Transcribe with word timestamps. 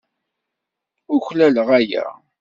Uklaleɣ 1.15 1.67
aya. 1.79 2.05